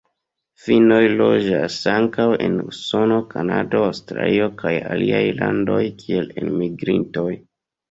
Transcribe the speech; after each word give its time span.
Finnoj 0.67 1.01
loĝas 1.19 1.75
ankaŭ 1.91 2.25
en 2.45 2.55
Usono, 2.71 3.19
Kanado, 3.35 3.83
Aŭstralio 3.91 4.49
kaj 4.65 4.73
aliaj 4.97 5.23
landoj 5.45 5.79
kiel 6.03 6.35
elmigrintoj. 6.41 7.31